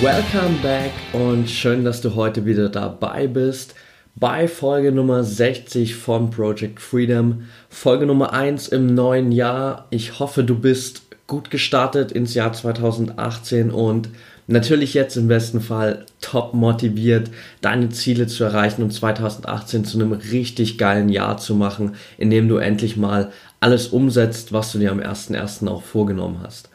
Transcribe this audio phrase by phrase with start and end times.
[0.00, 3.74] Welcome back und schön, dass du heute wieder dabei bist
[4.14, 7.48] bei Folge Nummer 60 von Project Freedom.
[7.68, 9.88] Folge Nummer 1 im neuen Jahr.
[9.90, 14.10] Ich hoffe, du bist gut gestartet ins Jahr 2018 und
[14.46, 20.12] natürlich jetzt im besten Fall top motiviert, deine Ziele zu erreichen und 2018 zu einem
[20.12, 24.92] richtig geilen Jahr zu machen, in dem du endlich mal alles umsetzt, was du dir
[24.92, 25.66] am 1.1.
[25.66, 26.70] auch vorgenommen hast.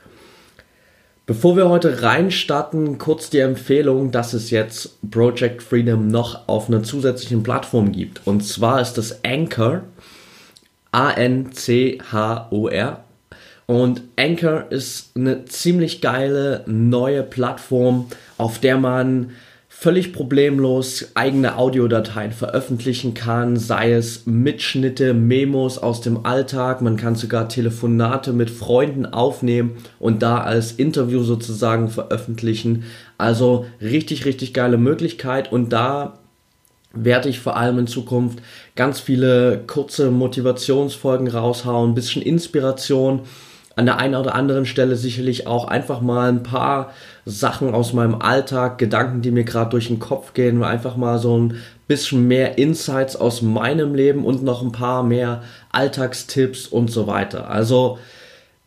[1.25, 6.83] Bevor wir heute reinstarten, kurz die Empfehlung, dass es jetzt Project Freedom noch auf einer
[6.83, 8.19] zusätzlichen Plattform gibt.
[8.27, 9.83] Und zwar ist das Anchor.
[10.91, 11.93] A-N-C-H-O-R.
[13.67, 19.31] Und Anchor ist eine ziemlich geile neue Plattform, auf der man
[19.83, 27.15] völlig problemlos eigene Audiodateien veröffentlichen kann, sei es Mitschnitte, Memos aus dem Alltag, man kann
[27.15, 32.85] sogar Telefonate mit Freunden aufnehmen und da als Interview sozusagen veröffentlichen.
[33.17, 36.19] Also richtig, richtig geile Möglichkeit und da
[36.93, 38.39] werde ich vor allem in Zukunft
[38.77, 43.23] ganz viele kurze Motivationsfolgen raushauen, bisschen Inspiration
[43.75, 46.93] an der einen oder anderen Stelle sicherlich auch einfach mal ein paar
[47.25, 51.37] Sachen aus meinem Alltag, Gedanken, die mir gerade durch den Kopf gehen, einfach mal so
[51.37, 51.55] ein
[51.87, 57.49] bisschen mehr Insights aus meinem Leben und noch ein paar mehr Alltagstipps und so weiter.
[57.49, 57.97] Also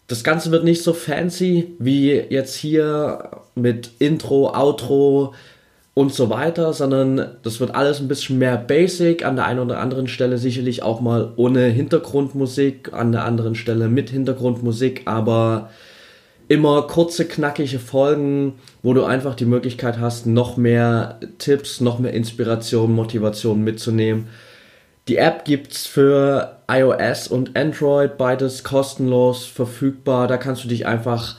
[0.07, 5.35] das Ganze wird nicht so fancy wie jetzt hier mit Intro, Outro,
[5.97, 9.81] und so weiter, sondern das wird alles ein bisschen mehr basic, an der einen oder
[9.81, 15.71] anderen Stelle sicherlich auch mal ohne Hintergrundmusik, an der anderen Stelle mit Hintergrundmusik, aber
[16.49, 22.13] immer kurze, knackige Folgen, wo du einfach die Möglichkeit hast, noch mehr Tipps, noch mehr
[22.13, 24.29] Inspiration, Motivation mitzunehmen.
[25.09, 30.27] Die App gibt's für iOS und Android, beides kostenlos verfügbar.
[30.27, 31.37] Da kannst du dich einfach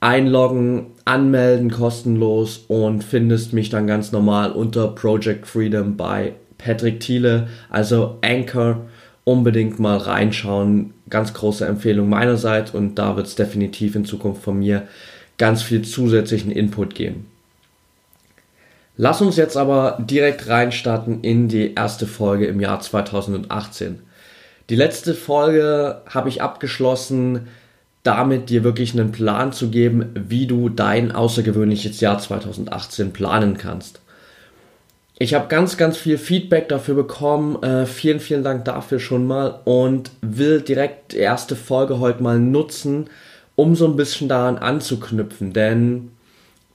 [0.00, 7.48] einloggen, anmelden kostenlos und findest mich dann ganz normal unter Project Freedom bei Patrick Thiele,
[7.70, 8.86] also Anchor.
[9.24, 10.94] Unbedingt mal reinschauen.
[11.08, 14.86] Ganz große Empfehlung meinerseits und da wird es definitiv in Zukunft von mir
[15.38, 17.26] ganz viel zusätzlichen Input geben.
[18.96, 24.00] Lass uns jetzt aber direkt reinstarten in die erste Folge im Jahr 2018.
[24.70, 27.48] Die letzte Folge habe ich abgeschlossen
[28.04, 34.00] damit dir wirklich einen Plan zu geben, wie du dein außergewöhnliches Jahr 2018 planen kannst.
[35.16, 37.62] Ich habe ganz, ganz viel Feedback dafür bekommen.
[37.62, 42.40] Äh, vielen, vielen Dank dafür schon mal und will direkt die erste Folge heute mal
[42.40, 43.08] nutzen,
[43.54, 45.52] um so ein bisschen daran anzuknüpfen.
[45.52, 46.10] Denn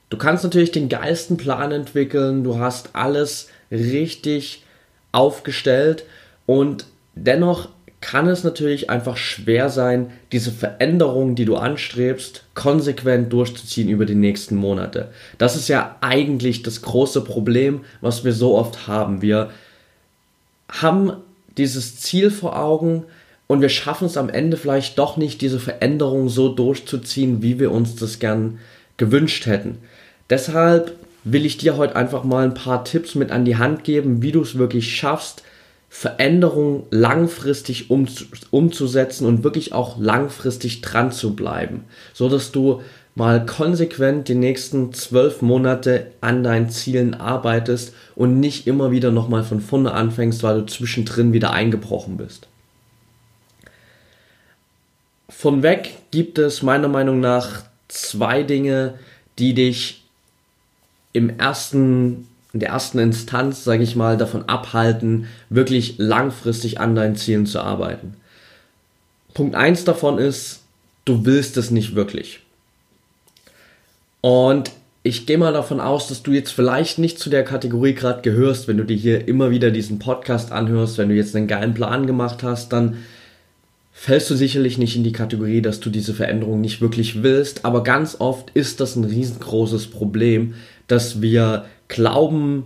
[0.08, 4.64] du kannst natürlich den geilsten Plan entwickeln, du hast alles richtig
[5.12, 6.04] aufgestellt
[6.46, 7.68] und dennoch
[8.00, 14.14] kann es natürlich einfach schwer sein, diese Veränderungen, die du anstrebst, konsequent durchzuziehen über die
[14.14, 15.08] nächsten Monate.
[15.36, 19.20] Das ist ja eigentlich das große Problem, was wir so oft haben.
[19.20, 19.50] Wir
[20.70, 21.12] haben
[21.58, 23.04] dieses Ziel vor Augen
[23.46, 27.70] und wir schaffen es am Ende vielleicht doch nicht, diese Veränderung so durchzuziehen, wie wir
[27.70, 28.60] uns das gern
[28.96, 29.78] gewünscht hätten.
[30.30, 30.94] Deshalb
[31.24, 34.32] will ich dir heute einfach mal ein paar Tipps mit an die Hand geben, wie
[34.32, 35.42] du es wirklich schaffst,
[35.92, 38.06] Veränderungen langfristig um,
[38.52, 41.84] umzusetzen und wirklich auch langfristig dran zu bleiben,
[42.14, 42.80] so dass du
[43.16, 49.42] mal konsequent die nächsten zwölf Monate an deinen Zielen arbeitest und nicht immer wieder nochmal
[49.42, 52.46] von vorne anfängst, weil du zwischendrin wieder eingebrochen bist.
[55.28, 58.94] Von weg gibt es meiner Meinung nach zwei Dinge,
[59.40, 60.04] die dich
[61.12, 67.16] im ersten in der ersten Instanz, sage ich mal, davon abhalten, wirklich langfristig an deinen
[67.16, 68.14] Zielen zu arbeiten.
[69.34, 70.60] Punkt 1 davon ist,
[71.04, 72.40] du willst es nicht wirklich.
[74.20, 78.20] Und ich gehe mal davon aus, dass du jetzt vielleicht nicht zu der Kategorie gerade
[78.20, 81.72] gehörst, wenn du dir hier immer wieder diesen Podcast anhörst, wenn du jetzt einen geilen
[81.72, 82.98] Plan gemacht hast, dann
[83.92, 87.82] fällst du sicherlich nicht in die Kategorie, dass du diese Veränderung nicht wirklich willst, aber
[87.82, 90.54] ganz oft ist das ein riesengroßes Problem,
[90.86, 92.64] dass wir glauben,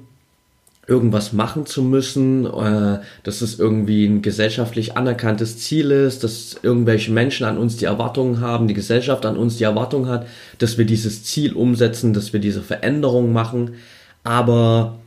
[0.87, 7.11] irgendwas machen zu müssen, äh, dass es irgendwie ein gesellschaftlich anerkanntes Ziel ist, dass irgendwelche
[7.11, 10.27] Menschen an uns die Erwartungen haben, die Gesellschaft an uns die Erwartung hat,
[10.59, 13.77] dass wir dieses Ziel umsetzen, dass wir diese Veränderung machen.
[14.25, 14.99] Aber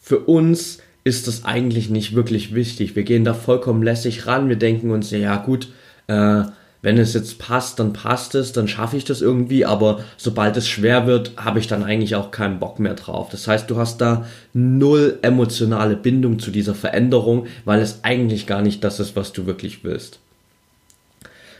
[0.00, 2.96] für uns ist das eigentlich nicht wirklich wichtig.
[2.96, 4.48] Wir gehen da vollkommen lässig ran.
[4.48, 5.68] Wir denken uns, ja gut,
[6.06, 6.44] äh,
[6.86, 10.68] wenn es jetzt passt, dann passt es, dann schaffe ich das irgendwie, aber sobald es
[10.68, 13.28] schwer wird, habe ich dann eigentlich auch keinen Bock mehr drauf.
[13.28, 18.62] Das heißt, du hast da null emotionale Bindung zu dieser Veränderung, weil es eigentlich gar
[18.62, 20.20] nicht das ist, was du wirklich willst.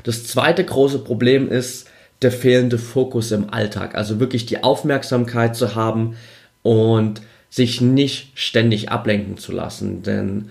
[0.05, 1.88] Das zweite große Problem ist
[2.22, 6.14] der fehlende Fokus im Alltag, also wirklich die Aufmerksamkeit zu haben
[6.62, 7.20] und
[7.50, 10.50] sich nicht ständig ablenken zu lassen, denn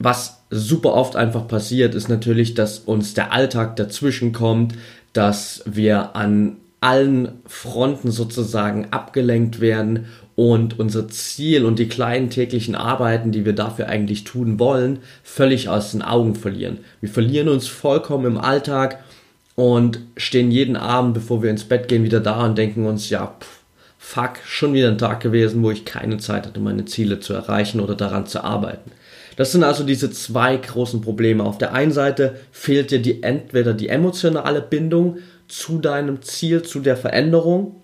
[0.00, 4.74] was super oft einfach passiert, ist natürlich, dass uns der Alltag dazwischen kommt,
[5.12, 10.06] dass wir an allen Fronten sozusagen abgelenkt werden
[10.36, 15.68] und unser Ziel und die kleinen täglichen Arbeiten, die wir dafür eigentlich tun wollen, völlig
[15.68, 16.78] aus den Augen verlieren.
[17.00, 19.00] Wir verlieren uns vollkommen im Alltag
[19.56, 23.34] und stehen jeden Abend, bevor wir ins Bett gehen, wieder da und denken uns, ja,
[23.40, 23.58] pff,
[23.98, 27.80] fuck, schon wieder ein Tag gewesen, wo ich keine Zeit hatte, meine Ziele zu erreichen
[27.80, 28.92] oder daran zu arbeiten.
[29.38, 31.44] Das sind also diese zwei großen Probleme.
[31.44, 36.80] Auf der einen Seite fehlt dir die, entweder die emotionale Bindung zu deinem Ziel, zu
[36.80, 37.76] der Veränderung,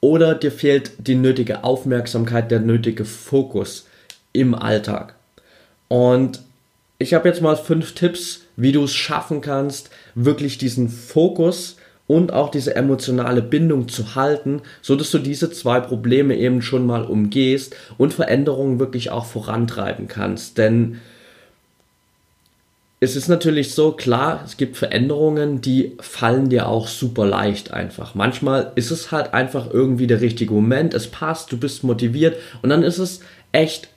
[0.00, 3.86] oder dir fehlt die nötige Aufmerksamkeit, der nötige Fokus
[4.32, 5.16] im Alltag.
[5.88, 6.40] Und
[6.96, 11.76] ich habe jetzt mal fünf Tipps, wie du es schaffen kannst, wirklich diesen Fokus
[12.06, 16.86] und auch diese emotionale Bindung zu halten, so dass du diese zwei Probleme eben schon
[16.86, 20.58] mal umgehst und Veränderungen wirklich auch vorantreiben kannst.
[20.58, 21.00] Denn
[23.00, 28.14] es ist natürlich so klar, es gibt Veränderungen, die fallen dir auch super leicht einfach.
[28.14, 32.70] Manchmal ist es halt einfach irgendwie der richtige Moment, es passt, du bist motiviert und
[32.70, 33.20] dann ist es
[33.52, 33.88] echt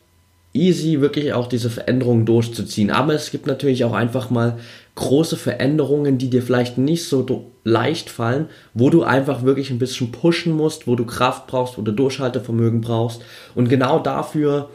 [0.57, 2.91] easy, wirklich auch diese Veränderungen durchzuziehen.
[2.91, 4.57] Aber es gibt natürlich auch einfach mal
[4.95, 10.11] große Veränderungen, die dir vielleicht nicht so leicht fallen, wo du einfach wirklich ein bisschen
[10.11, 13.21] pushen musst, wo du Kraft brauchst, wo du Durchhaltevermögen brauchst.
[13.53, 14.69] Und genau dafür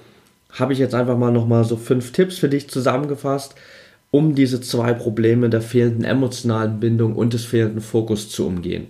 [0.52, 3.54] habe ich jetzt einfach mal nochmal so fünf Tipps für dich zusammengefasst,
[4.10, 8.88] um diese zwei Probleme der fehlenden emotionalen Bindung und des fehlenden Fokus zu umgehen.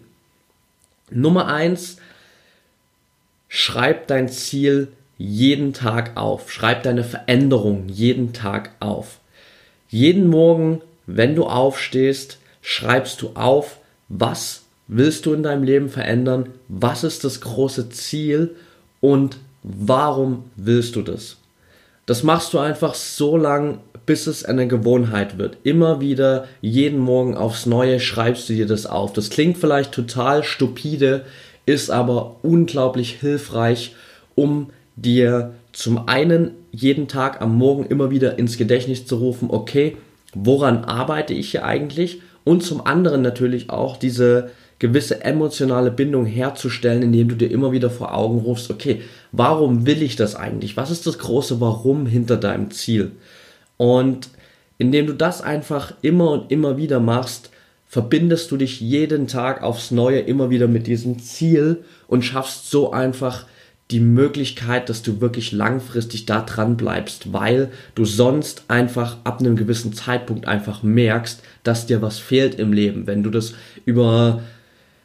[1.10, 1.96] Nummer eins,
[3.48, 6.50] schreib dein Ziel jeden Tag auf.
[6.50, 9.18] Schreib deine Veränderung jeden Tag auf.
[9.88, 13.78] Jeden Morgen, wenn du aufstehst, schreibst du auf,
[14.08, 18.54] was willst du in deinem Leben verändern, was ist das große Ziel
[19.00, 21.36] und warum willst du das.
[22.06, 25.58] Das machst du einfach so lang, bis es eine Gewohnheit wird.
[25.62, 29.12] Immer wieder, jeden Morgen aufs Neue schreibst du dir das auf.
[29.12, 31.24] Das klingt vielleicht total stupide,
[31.64, 33.94] ist aber unglaublich hilfreich,
[34.34, 39.96] um dir zum einen jeden Tag am Morgen immer wieder ins Gedächtnis zu rufen, okay,
[40.34, 42.20] woran arbeite ich hier eigentlich?
[42.44, 47.88] Und zum anderen natürlich auch diese gewisse emotionale Bindung herzustellen, indem du dir immer wieder
[47.88, 50.76] vor Augen rufst, okay, warum will ich das eigentlich?
[50.76, 53.12] Was ist das große Warum hinter deinem Ziel?
[53.76, 54.28] Und
[54.78, 57.50] indem du das einfach immer und immer wieder machst,
[57.86, 62.90] verbindest du dich jeden Tag aufs Neue immer wieder mit diesem Ziel und schaffst so
[62.90, 63.46] einfach
[63.92, 69.56] die Möglichkeit, dass du wirklich langfristig da dran bleibst, weil du sonst einfach ab einem
[69.56, 73.06] gewissen Zeitpunkt einfach merkst, dass dir was fehlt im Leben.
[73.06, 73.54] Wenn du das
[73.84, 74.42] über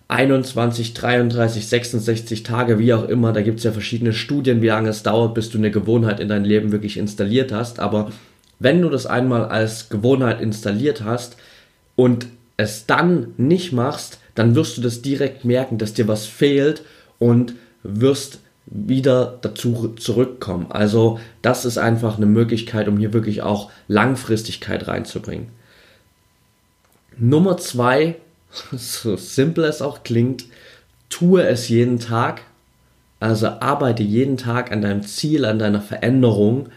[0.07, 4.89] 21, 33, 66 Tage, wie auch immer, da gibt es ja verschiedene Studien, wie lange
[4.89, 7.79] es dauert, bis du eine Gewohnheit in dein Leben wirklich installiert hast.
[7.79, 8.12] Aber
[8.60, 11.36] wenn du das einmal als Gewohnheit installiert hast
[11.96, 16.84] und es dann nicht machst, dann wirst du das direkt merken, dass dir was fehlt
[17.20, 17.53] und
[17.84, 20.67] wirst wieder dazu zurückkommen.
[20.69, 25.47] Also das ist einfach eine Möglichkeit, um hier wirklich auch Langfristigkeit reinzubringen.
[27.17, 28.15] Nummer zwei,
[28.71, 30.45] so simpel es auch klingt,
[31.09, 32.41] tue es jeden Tag.
[33.19, 36.69] Also arbeite jeden Tag an deinem Ziel, an deiner Veränderung.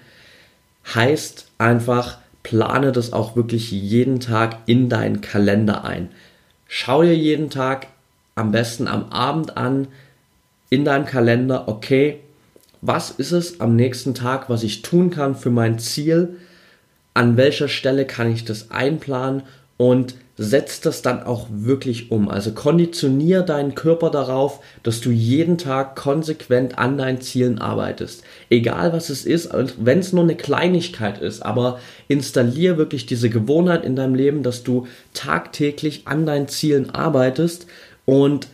[0.94, 6.08] Heißt einfach, plane das auch wirklich jeden Tag in deinen Kalender ein.
[6.66, 7.88] Schau dir jeden Tag
[8.36, 9.88] am besten am Abend an,
[10.70, 12.20] in deinem Kalender, okay,
[12.80, 16.36] was ist es am nächsten Tag, was ich tun kann für mein Ziel,
[17.12, 19.42] an welcher Stelle kann ich das einplanen
[19.76, 22.30] und setz das dann auch wirklich um.
[22.30, 28.22] Also konditionier deinen Körper darauf, dass du jeden Tag konsequent an deinen Zielen arbeitest.
[28.48, 33.84] Egal was es ist, wenn es nur eine Kleinigkeit ist, aber installier wirklich diese Gewohnheit
[33.84, 37.66] in deinem Leben, dass du tagtäglich an deinen Zielen arbeitest
[38.06, 38.46] und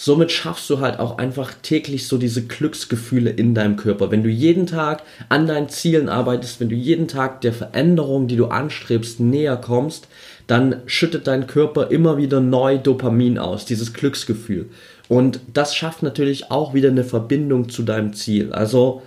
[0.00, 4.12] somit schaffst du halt auch einfach täglich so diese Glücksgefühle in deinem Körper.
[4.12, 8.36] Wenn du jeden Tag an deinen Zielen arbeitest, wenn du jeden Tag der Veränderung, die
[8.36, 10.06] du anstrebst, näher kommst,
[10.46, 14.70] dann schüttet dein Körper immer wieder neu Dopamin aus, dieses Glücksgefühl.
[15.08, 18.52] Und das schafft natürlich auch wieder eine Verbindung zu deinem Ziel.
[18.52, 19.02] Also,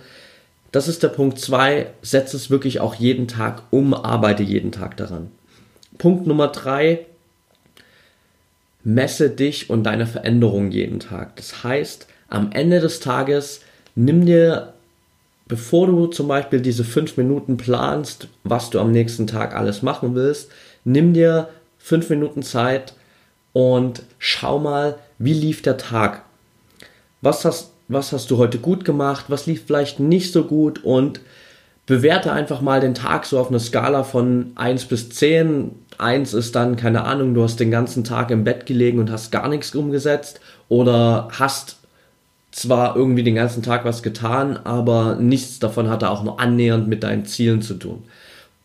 [0.72, 1.86] das ist der Punkt 2.
[2.02, 5.30] Setze es wirklich auch jeden Tag um, arbeite jeden Tag daran.
[5.96, 7.06] Punkt Nummer 3.
[8.84, 11.36] Messe dich und deine Veränderung jeden Tag.
[11.36, 13.60] Das heißt, am Ende des Tages
[13.94, 14.72] nimm dir,
[15.46, 20.14] bevor du zum Beispiel diese 5 Minuten planst, was du am nächsten Tag alles machen
[20.14, 20.50] willst,
[20.84, 21.48] nimm dir
[21.78, 22.94] 5 Minuten Zeit
[23.52, 26.22] und schau mal, wie lief der Tag?
[27.20, 29.26] Was hast, was hast du heute gut gemacht?
[29.28, 30.82] Was lief vielleicht nicht so gut?
[30.82, 31.20] Und
[31.86, 35.72] bewerte einfach mal den Tag so auf einer Skala von 1 bis 10.
[35.98, 39.32] 1 ist dann, keine Ahnung, du hast den ganzen Tag im Bett gelegen und hast
[39.32, 41.76] gar nichts umgesetzt oder hast
[42.50, 47.02] zwar irgendwie den ganzen Tag was getan, aber nichts davon hatte auch nur annähernd mit
[47.02, 48.04] deinen Zielen zu tun.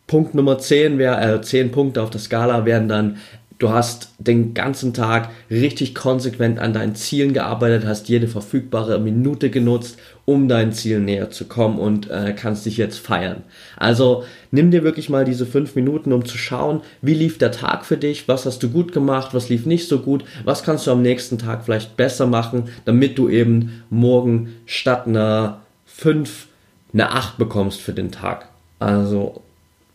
[0.07, 3.17] Punkt Nummer 10 wäre, äh, 10 Punkte auf der Skala wären dann
[3.59, 9.49] Du hast den ganzen Tag richtig konsequent an deinen Zielen gearbeitet, hast jede verfügbare Minute
[9.49, 13.43] genutzt, um deinen Zielen näher zu kommen und äh, kannst dich jetzt feiern.
[13.75, 17.85] Also nimm dir wirklich mal diese fünf Minuten, um zu schauen, wie lief der Tag
[17.85, 20.91] für dich, was hast du gut gemacht, was lief nicht so gut, was kannst du
[20.91, 26.47] am nächsten Tag vielleicht besser machen, damit du eben morgen statt einer 5
[26.93, 28.49] eine 8 bekommst für den Tag.
[28.77, 29.41] Also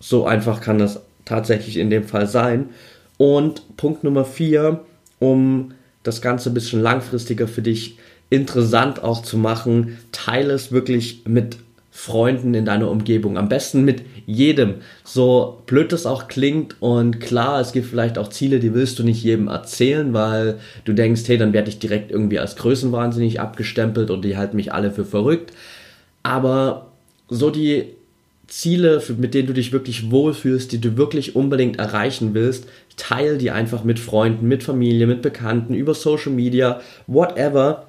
[0.00, 2.70] so einfach kann das tatsächlich in dem Fall sein.
[3.18, 4.80] Und Punkt Nummer vier,
[5.18, 7.98] um das Ganze ein bisschen langfristiger für dich
[8.30, 11.58] interessant auch zu machen, teile es wirklich mit
[11.94, 13.36] Freunden in deiner Umgebung.
[13.36, 14.76] Am besten mit jedem.
[15.04, 19.04] So blöd das auch klingt und klar, es gibt vielleicht auch Ziele, die willst du
[19.04, 24.10] nicht jedem erzählen, weil du denkst, hey, dann werde ich direkt irgendwie als Größenwahnsinnig abgestempelt
[24.10, 25.52] und die halten mich alle für verrückt.
[26.22, 26.92] Aber
[27.28, 27.90] so die
[28.52, 32.66] Ziele, mit denen du dich wirklich wohlfühlst, die du wirklich unbedingt erreichen willst,
[32.98, 37.86] teil die einfach mit Freunden, mit Familie, mit Bekannten, über Social Media, whatever.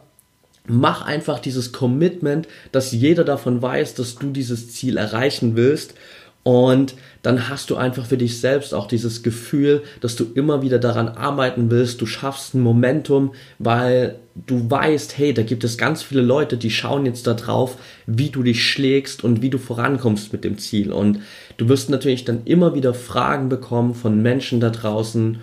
[0.65, 5.95] Mach einfach dieses Commitment, dass jeder davon weiß, dass du dieses Ziel erreichen willst
[6.43, 10.77] und dann hast du einfach für dich selbst auch dieses Gefühl, dass du immer wieder
[10.77, 12.01] daran arbeiten willst.
[12.01, 16.69] Du schaffst ein Momentum, weil du weißt, hey, da gibt es ganz viele Leute, die
[16.69, 20.91] schauen jetzt da drauf, wie du dich schlägst und wie du vorankommst mit dem Ziel.
[20.91, 21.19] Und
[21.55, 25.39] du wirst natürlich dann immer wieder Fragen bekommen von Menschen da draußen,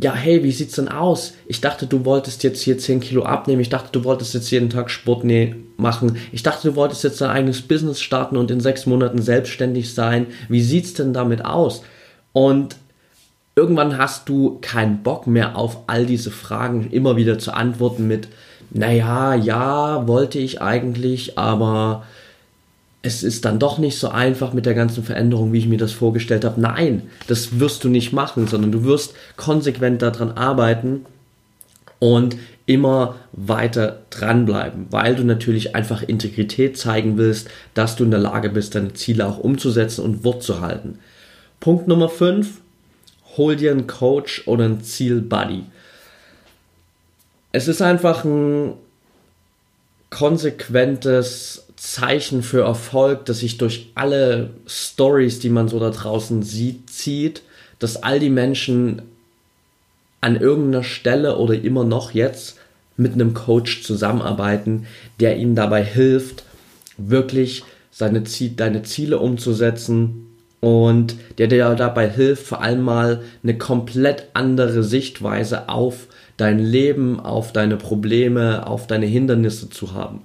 [0.00, 1.34] ja, hey, wie sieht's denn aus?
[1.46, 3.60] Ich dachte, du wolltest jetzt hier 10 Kilo abnehmen.
[3.60, 6.18] Ich dachte, du wolltest jetzt jeden Tag Sport nee, machen.
[6.30, 10.28] Ich dachte, du wolltest jetzt dein eigenes Business starten und in sechs Monaten selbstständig sein.
[10.48, 11.82] Wie sieht's denn damit aus?
[12.32, 12.76] Und
[13.56, 18.28] irgendwann hast du keinen Bock mehr auf all diese Fragen immer wieder zu antworten mit,
[18.70, 22.04] naja, ja, wollte ich eigentlich, aber
[23.02, 25.92] es ist dann doch nicht so einfach mit der ganzen Veränderung, wie ich mir das
[25.92, 26.60] vorgestellt habe.
[26.60, 31.06] Nein, das wirst du nicht machen, sondern du wirst konsequent daran arbeiten
[32.00, 32.36] und
[32.66, 38.50] immer weiter dranbleiben, weil du natürlich einfach Integrität zeigen willst, dass du in der Lage
[38.50, 40.98] bist, deine Ziele auch umzusetzen und Wort zu halten.
[41.60, 42.60] Punkt Nummer 5,
[43.36, 45.64] hol dir einen Coach oder einen Zielbuddy.
[47.52, 48.74] Es ist einfach ein
[50.10, 56.90] konsequentes Zeichen für Erfolg, das sich durch alle Stories, die man so da draußen sieht,
[56.90, 57.42] zieht,
[57.78, 59.02] dass all die Menschen
[60.20, 62.58] an irgendeiner Stelle oder immer noch jetzt
[62.96, 64.86] mit einem Coach zusammenarbeiten,
[65.20, 66.42] der ihnen dabei hilft,
[66.96, 70.26] wirklich seine Ziel, deine Ziele umzusetzen
[70.58, 77.20] und der dir dabei hilft, vor allem mal eine komplett andere Sichtweise auf dein Leben,
[77.20, 80.22] auf deine Probleme, auf deine Hindernisse zu haben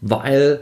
[0.00, 0.60] weil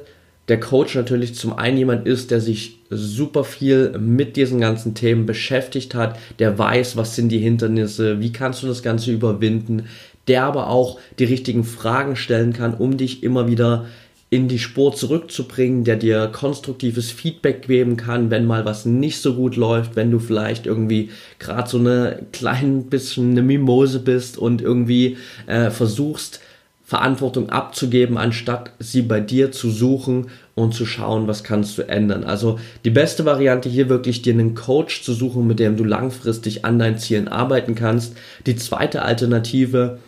[0.49, 5.25] der Coach natürlich zum einen jemand ist, der sich super viel mit diesen ganzen Themen
[5.25, 9.87] beschäftigt hat, der weiß, was sind die Hindernisse, wie kannst du das Ganze überwinden,
[10.29, 13.87] der aber auch die richtigen Fragen stellen kann, um dich immer wieder
[14.31, 19.35] in die Spur zurückzubringen, der dir konstruktives Feedback geben kann, wenn mal was nicht so
[19.35, 24.61] gut läuft, wenn du vielleicht irgendwie gerade so eine klein bisschen eine Mimose bist und
[24.61, 26.41] irgendwie äh, versuchst,
[26.85, 32.25] Verantwortung abzugeben, anstatt sie bei dir zu suchen und zu schauen, was kannst du ändern.
[32.25, 36.67] Also die beste Variante hier wirklich dir einen Coach zu suchen, mit dem du langfristig
[36.67, 38.15] an deinen Zielen arbeiten kannst.
[38.47, 39.99] Die zweite Alternative,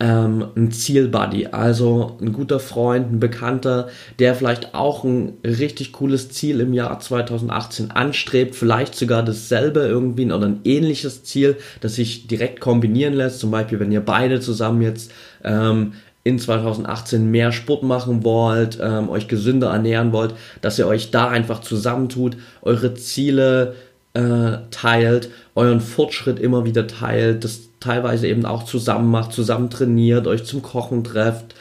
[0.00, 6.30] ähm, ein Zielbuddy, also ein guter Freund, ein Bekannter, der vielleicht auch ein richtig cooles
[6.30, 12.28] Ziel im Jahr 2018 anstrebt, vielleicht sogar dasselbe irgendwie oder ein ähnliches Ziel, das sich
[12.28, 13.40] direkt kombinieren lässt.
[13.40, 15.10] Zum Beispiel, wenn ihr beide zusammen jetzt
[15.42, 15.94] ähm,
[16.24, 21.28] in 2018 mehr Sport machen wollt, ähm, euch gesünder ernähren wollt, dass ihr euch da
[21.28, 23.74] einfach zusammentut, eure Ziele
[24.14, 30.26] äh, teilt, euren Fortschritt immer wieder teilt, das teilweise eben auch zusammen macht, zusammen trainiert,
[30.26, 31.54] euch zum Kochen trefft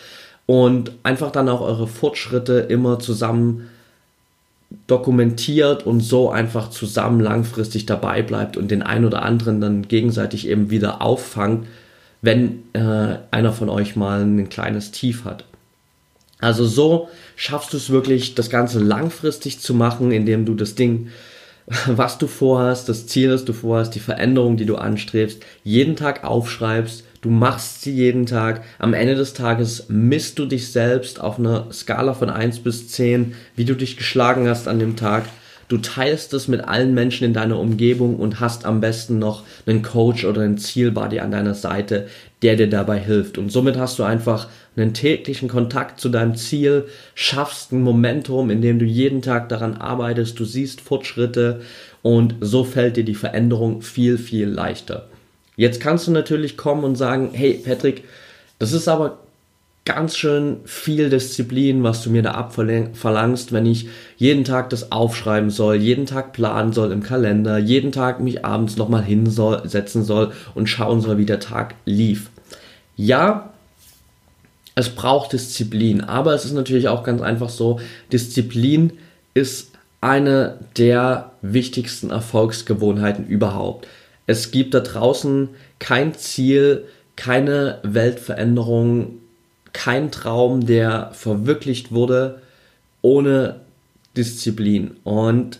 [0.45, 3.69] und einfach dann auch eure Fortschritte immer zusammen
[4.87, 10.47] dokumentiert und so einfach zusammen langfristig dabei bleibt und den ein oder anderen dann gegenseitig
[10.47, 11.67] eben wieder auffangt,
[12.21, 15.45] wenn äh, einer von euch mal ein kleines Tief hat.
[16.39, 21.09] Also so schaffst du es wirklich, das Ganze langfristig zu machen, indem du das Ding,
[21.87, 26.23] was du vorhast, das Ziel, das du vorhast, die Veränderung, die du anstrebst, jeden Tag
[26.23, 27.03] aufschreibst.
[27.21, 28.63] Du machst sie jeden Tag.
[28.77, 33.33] Am Ende des Tages misst du dich selbst auf einer Skala von 1 bis 10,
[33.55, 35.25] wie du dich geschlagen hast an dem Tag
[35.67, 39.81] Du teilst es mit allen Menschen in deiner Umgebung und hast am besten noch einen
[39.81, 42.07] Coach oder einen Zielbuddy an deiner Seite,
[42.41, 43.37] der dir dabei hilft.
[43.37, 44.47] Und somit hast du einfach
[44.77, 49.75] einen täglichen Kontakt zu deinem Ziel, schaffst ein Momentum, in dem du jeden Tag daran
[49.75, 51.61] arbeitest, du siehst Fortschritte
[52.01, 55.07] und so fällt dir die Veränderung viel, viel leichter.
[55.57, 58.03] Jetzt kannst du natürlich kommen und sagen, hey Patrick,
[58.59, 59.19] das ist aber
[59.87, 65.49] ganz schön viel Disziplin, was du mir da abverlangst, wenn ich jeden Tag das aufschreiben
[65.49, 70.67] soll, jeden Tag planen soll im Kalender, jeden Tag mich abends nochmal hinsetzen soll und
[70.67, 72.29] schauen soll, wie der Tag lief.
[72.97, 73.53] Ja,
[74.75, 77.79] es braucht Disziplin, aber es ist natürlich auch ganz einfach so,
[78.11, 78.91] Disziplin
[79.33, 83.87] ist eine der wichtigsten Erfolgsgewohnheiten überhaupt.
[84.25, 85.47] Es gibt da draußen
[85.79, 86.83] kein Ziel,
[87.15, 89.19] keine Weltveränderung,
[89.77, 92.41] kein Traum, der verwirklicht wurde
[93.03, 93.59] ohne
[94.17, 94.97] Disziplin.
[95.03, 95.59] Und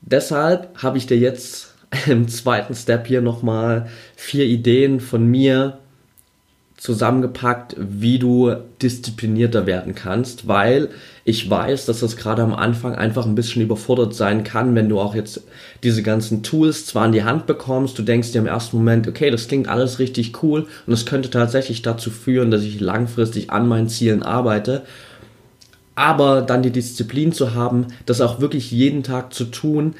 [0.00, 1.74] deshalb habe ich dir jetzt
[2.06, 5.78] im zweiten Step hier nochmal vier Ideen von mir
[6.76, 8.52] zusammengepackt, wie du
[8.82, 10.90] disziplinierter werden kannst, weil
[11.24, 14.98] ich weiß, dass das gerade am Anfang einfach ein bisschen überfordert sein kann, wenn du
[15.00, 15.42] auch jetzt
[15.82, 19.30] diese ganzen Tools zwar in die Hand bekommst, du denkst dir im ersten Moment, okay,
[19.30, 23.68] das klingt alles richtig cool und es könnte tatsächlich dazu führen, dass ich langfristig an
[23.68, 24.82] meinen Zielen arbeite,
[25.94, 29.94] aber dann die Disziplin zu haben, das auch wirklich jeden Tag zu tun,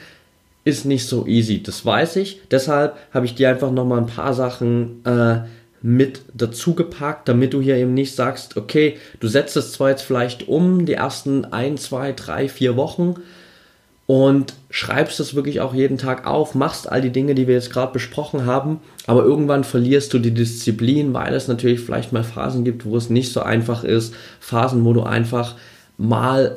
[0.64, 1.62] ist nicht so easy.
[1.62, 2.40] Das weiß ich.
[2.50, 5.40] Deshalb habe ich dir einfach nochmal ein paar Sachen äh,
[5.86, 10.00] mit dazu gepackt, damit du hier eben nicht sagst, okay, du setzt es zwar jetzt
[10.00, 13.16] vielleicht um die ersten ein, zwei, drei, vier Wochen
[14.06, 17.70] und schreibst es wirklich auch jeden Tag auf, machst all die Dinge, die wir jetzt
[17.70, 22.64] gerade besprochen haben, aber irgendwann verlierst du die Disziplin, weil es natürlich vielleicht mal Phasen
[22.64, 25.54] gibt, wo es nicht so einfach ist, Phasen, wo du einfach
[25.98, 26.56] mal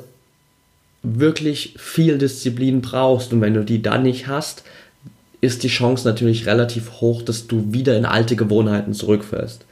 [1.03, 4.63] wirklich viel Disziplin brauchst und wenn du die dann nicht hast,
[5.41, 9.65] ist die Chance natürlich relativ hoch, dass du wieder in alte Gewohnheiten zurückfällst.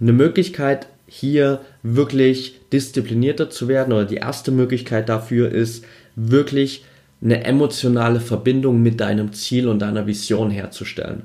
[0.00, 5.84] Eine Möglichkeit hier wirklich disziplinierter zu werden oder die erste Möglichkeit dafür ist
[6.16, 6.84] wirklich
[7.22, 11.22] eine emotionale Verbindung mit deinem Ziel und deiner Vision herzustellen.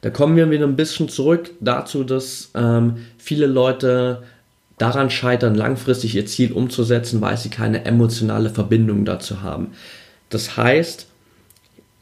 [0.00, 4.22] Da kommen wir wieder ein bisschen zurück dazu, dass ähm, viele Leute
[4.78, 9.72] daran scheitern, langfristig ihr Ziel umzusetzen, weil sie keine emotionale Verbindung dazu haben.
[10.30, 11.06] Das heißt,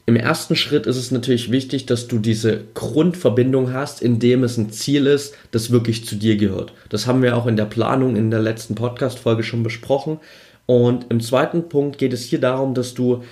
[0.05, 4.69] im ersten Schritt ist es natürlich wichtig, dass du diese Grundverbindung hast, indem es ein
[4.69, 6.73] Ziel ist, das wirklich zu dir gehört.
[6.89, 10.19] Das haben wir auch in der Planung in der letzten Podcast-Folge schon besprochen.
[10.65, 13.23] Und im zweiten Punkt geht es hier darum, dass du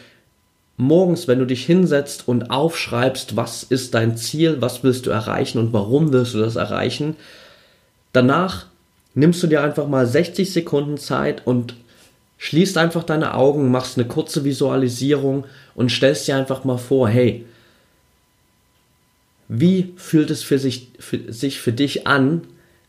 [0.78, 5.60] morgens, wenn du dich hinsetzt und aufschreibst, was ist dein Ziel, was willst du erreichen
[5.60, 7.18] und warum willst du das erreichen,
[8.14, 8.68] danach
[9.14, 11.76] nimmst du dir einfach mal 60 Sekunden Zeit und
[12.42, 17.46] schließt einfach deine Augen, machst eine kurze Visualisierung und stellst dir einfach mal vor, hey,
[19.48, 22.42] wie fühlt es für sich, für sich für dich an,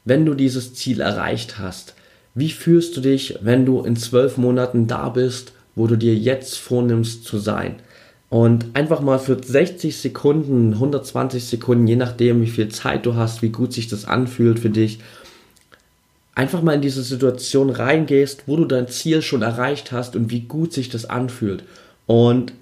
[0.06, 1.94] wenn du dieses Ziel erreicht hast?
[2.34, 6.56] Wie fühlst du dich, wenn du in zwölf Monaten da bist, wo du dir jetzt
[6.56, 7.74] vornimmst zu sein?
[8.30, 13.42] Und einfach mal für 60 Sekunden, 120 Sekunden, je nachdem, wie viel Zeit du hast,
[13.42, 15.00] wie gut sich das anfühlt für dich,
[16.34, 20.40] einfach mal in diese Situation reingehst, wo du dein Ziel schon erreicht hast und wie
[20.40, 21.64] gut sich das anfühlt.
[22.06, 22.52] Und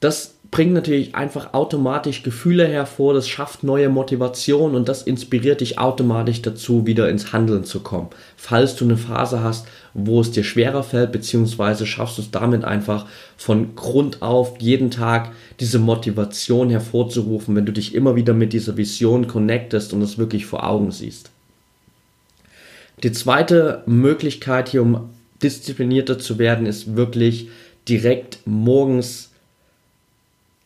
[0.00, 5.78] das bringt natürlich einfach automatisch Gefühle hervor, das schafft neue Motivation und das inspiriert dich
[5.78, 8.08] automatisch dazu, wieder ins Handeln zu kommen.
[8.36, 12.64] Falls du eine Phase hast, wo es dir schwerer fällt, beziehungsweise schaffst du es damit
[12.64, 13.06] einfach
[13.36, 18.76] von Grund auf jeden Tag diese Motivation hervorzurufen, wenn du dich immer wieder mit dieser
[18.76, 21.30] Vision connectest und es wirklich vor Augen siehst.
[23.02, 25.10] Die zweite Möglichkeit hier, um
[25.42, 27.48] disziplinierter zu werden, ist wirklich
[27.88, 29.30] direkt morgens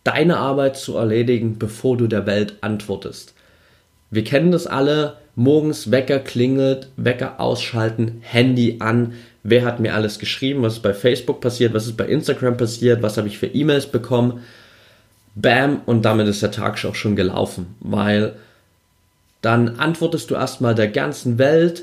[0.03, 3.35] deine Arbeit zu erledigen, bevor du der Welt antwortest.
[4.11, 10.19] Wir kennen das alle, morgens Wecker klingelt, Wecker ausschalten, Handy an, wer hat mir alles
[10.19, 13.47] geschrieben, was ist bei Facebook passiert, was ist bei Instagram passiert, was habe ich für
[13.47, 14.41] E-Mails bekommen.
[15.35, 18.35] bam, und damit ist der Tag auch schon gelaufen, weil
[19.41, 21.83] dann antwortest du erstmal der ganzen Welt,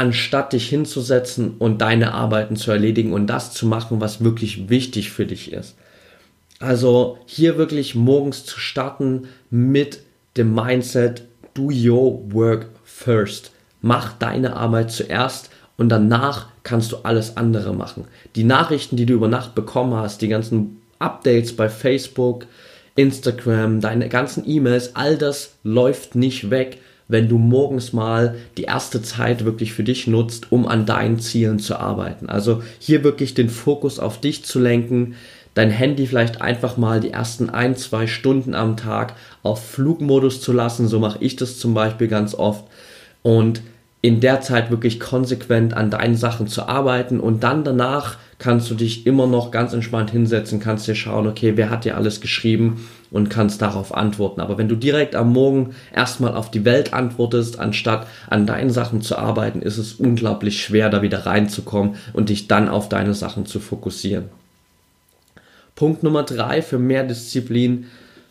[0.00, 5.10] anstatt dich hinzusetzen und deine Arbeiten zu erledigen und das zu machen, was wirklich wichtig
[5.10, 5.76] für dich ist.
[6.58, 10.00] Also hier wirklich morgens zu starten mit
[10.38, 13.52] dem Mindset, do your work first.
[13.82, 18.06] Mach deine Arbeit zuerst und danach kannst du alles andere machen.
[18.36, 22.46] Die Nachrichten, die du über Nacht bekommen hast, die ganzen Updates bei Facebook,
[22.96, 26.78] Instagram, deine ganzen E-Mails, all das läuft nicht weg,
[27.10, 31.58] wenn du morgens mal die erste Zeit wirklich für dich nutzt, um an deinen Zielen
[31.58, 32.28] zu arbeiten.
[32.28, 35.16] Also hier wirklich den Fokus auf dich zu lenken,
[35.54, 40.52] dein Handy vielleicht einfach mal die ersten ein, zwei Stunden am Tag auf Flugmodus zu
[40.52, 40.86] lassen.
[40.86, 42.64] So mache ich das zum Beispiel ganz oft.
[43.22, 43.60] Und
[44.02, 48.74] in der Zeit wirklich konsequent an deinen Sachen zu arbeiten und dann danach kannst du
[48.74, 52.86] dich immer noch ganz entspannt hinsetzen, kannst dir schauen, okay, wer hat dir alles geschrieben
[53.10, 54.40] und kannst darauf antworten.
[54.40, 59.02] Aber wenn du direkt am Morgen erstmal auf die Welt antwortest, anstatt an deinen Sachen
[59.02, 63.46] zu arbeiten, ist es unglaublich schwer, da wieder reinzukommen und dich dann auf deine Sachen
[63.46, 64.26] zu fokussieren.
[65.74, 67.86] Punkt Nummer drei für mehr Disziplin.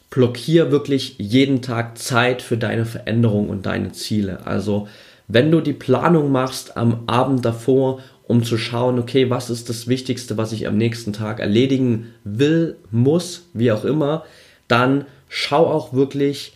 [0.09, 4.45] Blockier wirklich jeden Tag Zeit für deine Veränderung und deine Ziele.
[4.45, 4.87] Also
[5.27, 9.87] wenn du die Planung machst am Abend davor, um zu schauen, okay, was ist das
[9.87, 14.23] Wichtigste, was ich am nächsten Tag erledigen will, muss, wie auch immer,
[14.69, 16.53] dann schau auch wirklich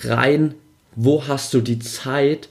[0.00, 0.54] rein,
[0.94, 2.48] wo hast du die Zeit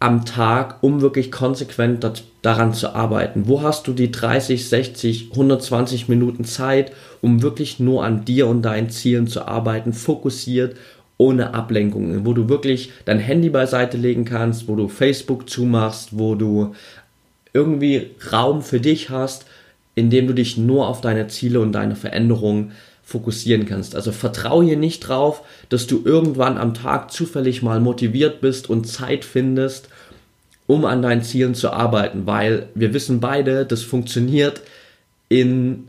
[0.00, 2.06] am Tag, um wirklich konsequent
[2.42, 3.48] daran zu arbeiten?
[3.48, 8.62] Wo hast du die 30, 60, 120 Minuten Zeit, um wirklich nur an dir und
[8.62, 10.76] deinen Zielen zu arbeiten, fokussiert
[11.16, 16.34] ohne Ablenkungen, wo du wirklich dein Handy beiseite legen kannst, wo du Facebook zumachst, wo
[16.34, 16.74] du
[17.52, 19.46] irgendwie Raum für dich hast,
[19.94, 22.72] in dem du dich nur auf deine Ziele und deine Veränderungen
[23.04, 23.94] fokussieren kannst.
[23.94, 28.86] Also vertraue hier nicht drauf, dass du irgendwann am Tag zufällig mal motiviert bist und
[28.86, 29.88] Zeit findest,
[30.66, 34.62] um an deinen Zielen zu arbeiten, weil wir wissen beide, das funktioniert
[35.28, 35.88] in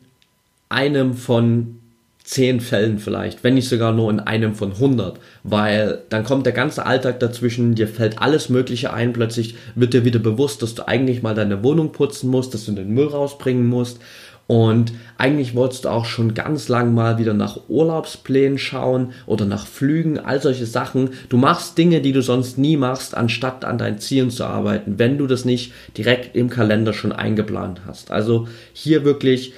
[0.68, 1.80] einem von
[2.26, 6.54] zehn Fällen vielleicht, wenn nicht sogar nur in einem von 100, weil dann kommt der
[6.54, 10.88] ganze Alltag dazwischen, dir fällt alles Mögliche ein, plötzlich wird dir wieder bewusst, dass du
[10.88, 14.00] eigentlich mal deine Wohnung putzen musst, dass du den Müll rausbringen musst
[14.48, 19.66] und eigentlich wolltest du auch schon ganz lang mal wieder nach Urlaubsplänen schauen oder nach
[19.66, 21.10] Flügen, all solche Sachen.
[21.30, 25.18] Du machst Dinge, die du sonst nie machst, anstatt an deinen Zielen zu arbeiten, wenn
[25.18, 28.12] du das nicht direkt im Kalender schon eingeplant hast.
[28.12, 29.54] Also hier wirklich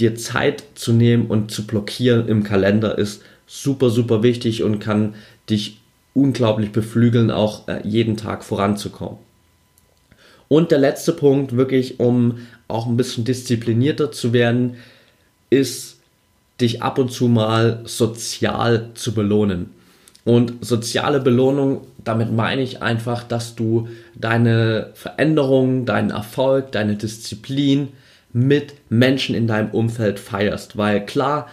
[0.00, 5.14] dir Zeit zu nehmen und zu blockieren im Kalender ist super, super wichtig und kann
[5.50, 5.80] dich
[6.14, 9.18] unglaublich beflügeln, auch äh, jeden Tag voranzukommen.
[10.48, 12.38] Und der letzte Punkt, wirklich um
[12.72, 14.76] auch ein bisschen disziplinierter zu werden,
[15.50, 15.98] ist
[16.60, 19.70] dich ab und zu mal sozial zu belohnen.
[20.24, 27.88] Und soziale Belohnung, damit meine ich einfach, dass du deine Veränderung, deinen Erfolg, deine Disziplin
[28.32, 30.76] mit Menschen in deinem Umfeld feierst.
[30.76, 31.48] Weil klar,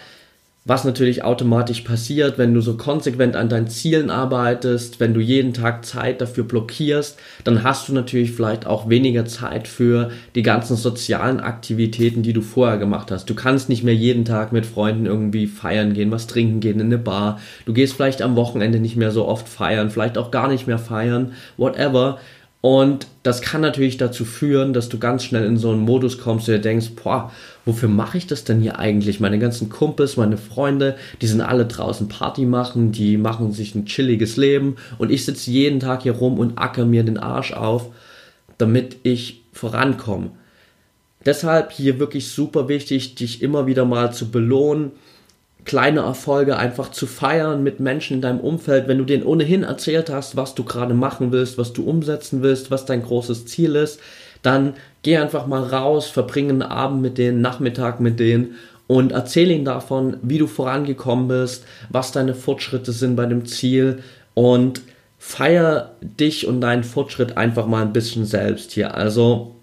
[0.69, 5.51] was natürlich automatisch passiert, wenn du so konsequent an deinen Zielen arbeitest, wenn du jeden
[5.51, 10.77] Tag Zeit dafür blockierst, dann hast du natürlich vielleicht auch weniger Zeit für die ganzen
[10.77, 13.27] sozialen Aktivitäten, die du vorher gemacht hast.
[13.27, 16.85] Du kannst nicht mehr jeden Tag mit Freunden irgendwie feiern gehen, was trinken gehen in
[16.85, 17.39] eine Bar.
[17.65, 20.77] Du gehst vielleicht am Wochenende nicht mehr so oft feiern, vielleicht auch gar nicht mehr
[20.77, 22.19] feiern, whatever
[22.61, 26.47] und das kann natürlich dazu führen, dass du ganz schnell in so einen Modus kommst,
[26.47, 27.31] wo du denkst, boah,
[27.65, 29.21] wofür mache ich das denn hier eigentlich?
[29.21, 33.85] Meine ganzen Kumpels, meine Freunde, die sind alle draußen Party machen, die machen sich ein
[33.85, 37.91] chilliges Leben und ich sitze jeden Tag hier rum und acker mir den Arsch auf,
[38.57, 40.31] damit ich vorankomme.
[41.25, 44.91] Deshalb hier wirklich super wichtig, dich immer wieder mal zu belohnen,
[45.65, 50.09] kleine Erfolge einfach zu feiern mit Menschen in deinem Umfeld, wenn du denen ohnehin erzählt
[50.09, 53.99] hast, was du gerade machen willst, was du umsetzen willst, was dein großes Ziel ist,
[54.41, 58.55] dann geh einfach mal raus, verbringe einen Abend mit denen, Nachmittag mit denen
[58.87, 64.01] und erzähl ihnen davon, wie du vorangekommen bist, was deine Fortschritte sind bei dem Ziel
[64.33, 64.81] und
[65.19, 68.95] feier dich und deinen Fortschritt einfach mal ein bisschen selbst hier.
[68.95, 69.53] Also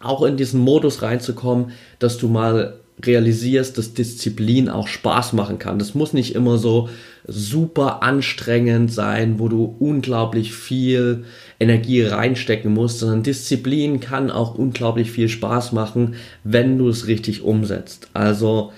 [0.00, 5.78] auch in diesen Modus reinzukommen, dass du mal realisierst, dass Disziplin auch Spaß machen kann.
[5.78, 6.88] Das muss nicht immer so
[7.26, 11.24] super anstrengend sein, wo du unglaublich viel
[11.60, 17.42] Energie reinstecken musst, sondern Disziplin kann auch unglaublich viel Spaß machen, wenn du es richtig
[17.42, 18.08] umsetzt.
[18.12, 18.72] Also,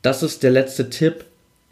[0.00, 1.24] das ist der letzte Tipp.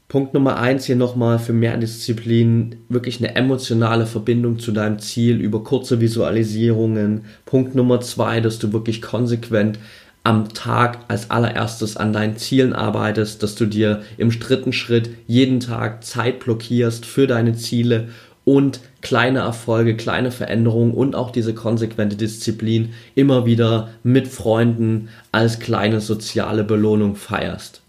[0.09, 5.41] Punkt Nummer eins hier nochmal für mehr Disziplin, wirklich eine emotionale Verbindung zu deinem Ziel
[5.41, 7.27] über kurze Visualisierungen.
[7.47, 9.79] Punkt Nummer zwei, dass du wirklich konsequent
[10.23, 15.61] am Tag als allererstes an deinen Zielen arbeitest, dass du dir im dritten Schritt jeden
[15.61, 18.09] Tag Zeit blockierst für deine Ziele
[18.45, 25.59] und kleine Erfolge, kleine Veränderungen und auch diese konsequente Disziplin immer wieder mit Freunden als
[25.59, 27.81] kleine soziale Belohnung feierst.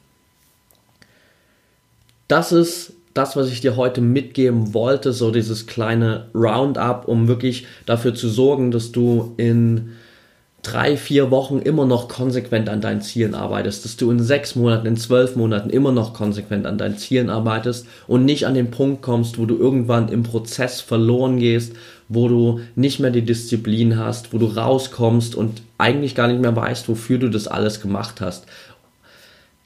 [2.28, 7.65] Das ist das, was ich dir heute mitgeben wollte, so dieses kleine Roundup, um wirklich
[7.86, 9.91] dafür zu sorgen, dass du in
[10.62, 14.86] drei, vier Wochen immer noch konsequent an deinen Zielen arbeitest, dass du in sechs Monaten,
[14.86, 19.02] in zwölf Monaten immer noch konsequent an deinen Zielen arbeitest und nicht an den Punkt
[19.02, 21.74] kommst, wo du irgendwann im Prozess verloren gehst,
[22.10, 26.56] wo du nicht mehr die Disziplin hast, wo du rauskommst und eigentlich gar nicht mehr
[26.56, 28.45] weißt, wofür du das alles gemacht hast.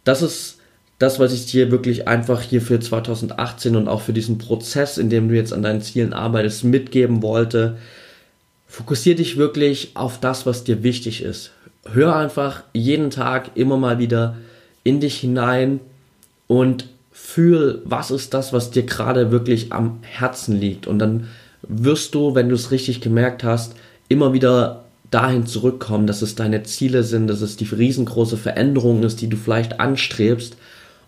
[0.06, 0.60] Das ist
[0.98, 5.10] das, was ich dir wirklich einfach hier für 2018 und auch für diesen Prozess, in
[5.10, 7.76] dem du jetzt an deinen Zielen arbeitest, mitgeben wollte
[8.76, 11.52] Fokussier dich wirklich auf das, was dir wichtig ist.
[11.94, 14.36] Hör einfach jeden Tag immer mal wieder
[14.84, 15.80] in dich hinein
[16.48, 20.88] und fühl, was ist das, was dir gerade wirklich am Herzen liegt.
[20.88, 21.30] Und dann
[21.62, 23.76] wirst du, wenn du es richtig gemerkt hast,
[24.10, 29.22] immer wieder dahin zurückkommen, dass es deine Ziele sind, dass es die riesengroße Veränderung ist,
[29.22, 30.58] die du vielleicht anstrebst.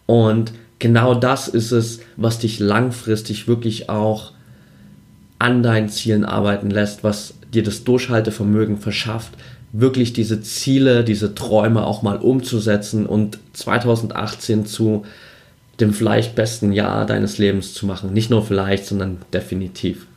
[0.05, 4.31] Und genau das ist es, was dich langfristig wirklich auch
[5.37, 9.33] an deinen Zielen arbeiten lässt, was dir das Durchhaltevermögen verschafft,
[9.71, 15.05] wirklich diese Ziele, diese Träume auch mal umzusetzen und 2018 zu
[15.79, 18.13] dem vielleicht besten Jahr deines Lebens zu machen.
[18.13, 20.07] Nicht nur vielleicht, sondern definitiv.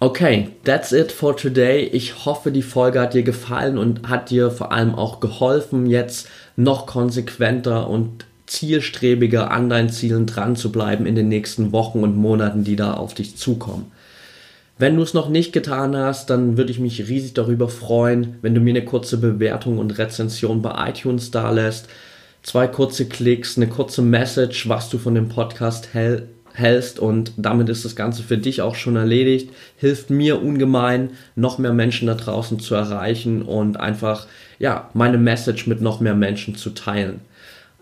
[0.00, 1.82] Okay, that's it for today.
[1.82, 6.28] Ich hoffe, die Folge hat dir gefallen und hat dir vor allem auch geholfen, jetzt
[6.54, 12.16] noch konsequenter und zielstrebiger an deinen Zielen dran zu bleiben in den nächsten Wochen und
[12.16, 13.90] Monaten, die da auf dich zukommen.
[14.80, 18.54] Wenn du es noch nicht getan hast, dann würde ich mich riesig darüber freuen, wenn
[18.54, 21.88] du mir eine kurze Bewertung und Rezension bei iTunes da lässt.
[22.44, 27.68] Zwei kurze Klicks, eine kurze Message, was du von dem Podcast hält, hältst und damit
[27.68, 29.50] ist das Ganze für dich auch schon erledigt.
[29.76, 34.28] Hilft mir ungemein, noch mehr Menschen da draußen zu erreichen und einfach,
[34.60, 37.20] ja, meine Message mit noch mehr Menschen zu teilen.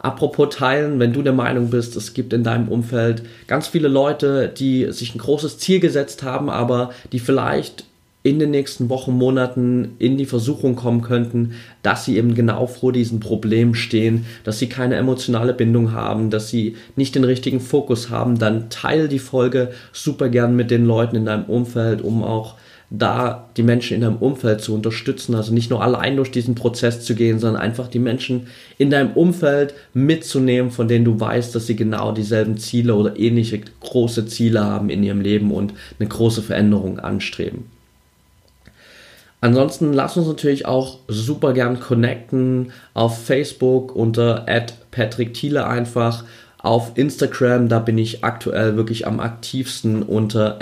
[0.06, 4.48] Apropos teilen, wenn du der Meinung bist, es gibt in deinem Umfeld ganz viele Leute,
[4.48, 7.86] die sich ein großes Ziel gesetzt haben, aber die vielleicht
[8.26, 11.52] in den nächsten Wochen, Monaten in die Versuchung kommen könnten,
[11.84, 16.50] dass sie eben genau vor diesem Problem stehen, dass sie keine emotionale Bindung haben, dass
[16.50, 21.14] sie nicht den richtigen Fokus haben, dann teile die Folge super gern mit den Leuten
[21.14, 22.56] in deinem Umfeld, um auch
[22.90, 25.36] da die Menschen in deinem Umfeld zu unterstützen.
[25.36, 29.12] Also nicht nur allein durch diesen Prozess zu gehen, sondern einfach die Menschen in deinem
[29.12, 34.64] Umfeld mitzunehmen, von denen du weißt, dass sie genau dieselben Ziele oder ähnliche große Ziele
[34.64, 37.75] haben in ihrem Leben und eine große Veränderung anstreben.
[39.46, 44.44] Ansonsten lass uns natürlich auch super gern connecten auf Facebook unter
[44.90, 46.24] Patrick Thiele einfach.
[46.58, 50.58] Auf Instagram, da bin ich aktuell wirklich am aktivsten unter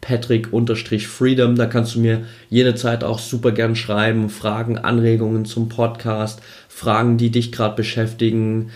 [0.00, 1.56] patrick-freedom.
[1.56, 6.40] Da kannst du mir jederzeit auch super gern schreiben, Fragen, Anregungen zum Podcast,
[6.70, 8.70] Fragen, die dich gerade beschäftigen,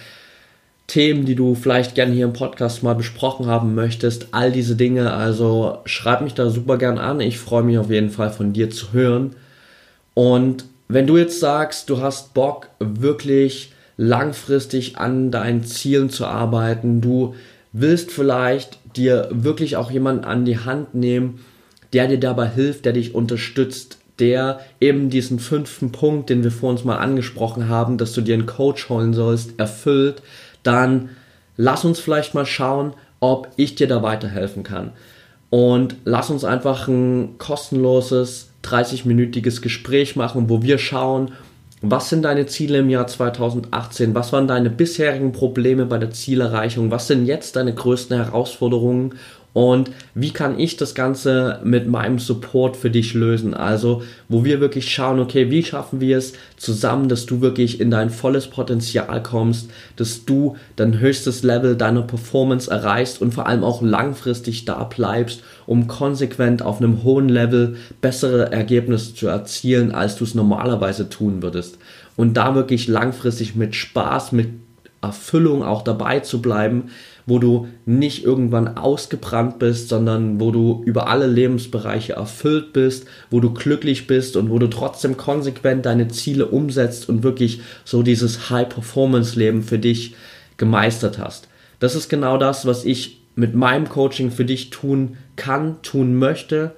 [0.86, 5.14] Themen, die du vielleicht gerne hier im Podcast mal besprochen haben möchtest, all diese Dinge.
[5.14, 7.20] Also schreib mich da super gern an.
[7.20, 9.34] Ich freue mich auf jeden Fall von dir zu hören.
[10.16, 17.02] Und wenn du jetzt sagst, du hast Bock, wirklich langfristig an deinen Zielen zu arbeiten,
[17.02, 17.34] du
[17.72, 21.44] willst vielleicht dir wirklich auch jemanden an die Hand nehmen,
[21.92, 26.70] der dir dabei hilft, der dich unterstützt, der eben diesen fünften Punkt, den wir vor
[26.70, 30.22] uns mal angesprochen haben, dass du dir einen Coach holen sollst, erfüllt,
[30.62, 31.10] dann
[31.58, 34.92] lass uns vielleicht mal schauen, ob ich dir da weiterhelfen kann.
[35.50, 41.32] Und lass uns einfach ein kostenloses 30-minütiges Gespräch machen, wo wir schauen,
[41.82, 44.14] was sind deine Ziele im Jahr 2018?
[44.14, 46.90] Was waren deine bisherigen Probleme bei der Zielerreichung?
[46.90, 49.14] Was sind jetzt deine größten Herausforderungen?
[49.56, 53.54] Und wie kann ich das Ganze mit meinem Support für dich lösen?
[53.54, 57.90] Also, wo wir wirklich schauen, okay, wie schaffen wir es zusammen, dass du wirklich in
[57.90, 63.64] dein volles Potenzial kommst, dass du dein höchstes Level deiner Performance erreichst und vor allem
[63.64, 70.16] auch langfristig da bleibst, um konsequent auf einem hohen Level bessere Ergebnisse zu erzielen, als
[70.16, 71.78] du es normalerweise tun würdest.
[72.16, 74.48] Und da wirklich langfristig mit Spaß, mit
[75.02, 76.90] Erfüllung auch dabei zu bleiben,
[77.26, 83.40] wo du nicht irgendwann ausgebrannt bist, sondern wo du über alle Lebensbereiche erfüllt bist, wo
[83.40, 88.48] du glücklich bist und wo du trotzdem konsequent deine Ziele umsetzt und wirklich so dieses
[88.50, 90.14] High-Performance-Leben für dich
[90.56, 91.48] gemeistert hast.
[91.80, 96.72] Das ist genau das, was ich mit meinem Coaching für dich tun kann, tun möchte.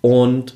[0.00, 0.54] Und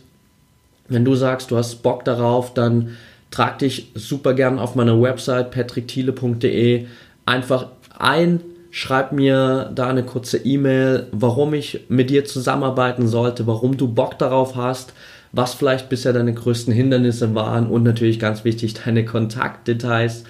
[0.89, 2.91] wenn du sagst, du hast Bock darauf, dann
[3.31, 6.87] trag dich super gern auf meiner Website patrickthiele.de
[7.25, 8.41] einfach ein,
[8.71, 14.19] schreib mir da eine kurze E-Mail, warum ich mit dir zusammenarbeiten sollte, warum du Bock
[14.19, 14.93] darauf hast,
[15.33, 20.25] was vielleicht bisher deine größten Hindernisse waren und natürlich ganz wichtig deine Kontaktdetails.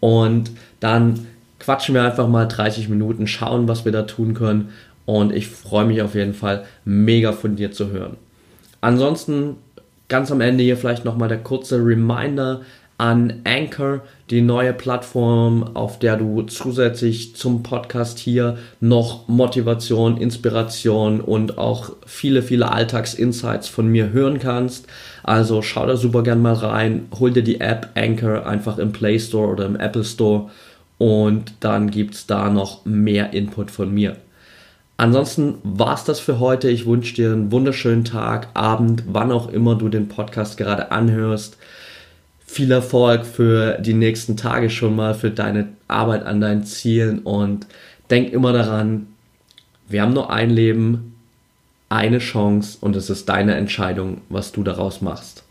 [0.00, 1.26] Und dann
[1.60, 4.70] quatschen wir einfach mal 30 Minuten, schauen, was wir da tun können.
[5.06, 8.16] Und ich freue mich auf jeden Fall mega von dir zu hören.
[8.80, 9.56] Ansonsten
[10.08, 12.62] ganz am Ende hier vielleicht nochmal der kurze Reminder
[13.00, 21.22] an Anchor, die neue Plattform, auf der du zusätzlich zum Podcast hier noch Motivation, Inspiration
[21.22, 24.86] und auch viele, viele Alltagsinsights von mir hören kannst.
[25.22, 29.18] Also schau da super gern mal rein, hol dir die App Anchor einfach im Play
[29.18, 30.50] Store oder im Apple Store
[31.00, 34.18] und dann gibt es da noch mehr Input von mir.
[34.98, 36.68] Ansonsten war es das für heute.
[36.68, 41.56] Ich wünsche dir einen wunderschönen Tag, Abend, wann auch immer du den Podcast gerade anhörst.
[42.44, 47.66] Viel Erfolg für die nächsten Tage schon mal, für deine Arbeit an deinen Zielen und
[48.10, 49.06] denk immer daran,
[49.88, 51.14] wir haben nur ein Leben,
[51.88, 55.44] eine Chance und es ist deine Entscheidung, was du daraus machst.